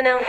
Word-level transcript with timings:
now. 0.00 0.20